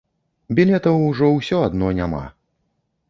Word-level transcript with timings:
Білетаў 0.59 0.97
ужо 1.09 1.29
ўсё 1.35 1.57
адно 1.67 1.93
няма. 2.03 2.23